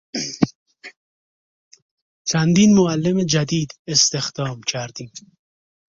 چندین 2.29 2.71
معلم 2.75 3.23
جدید 3.23 3.69
استخدام 3.87 4.61
کردیم. 4.67 5.11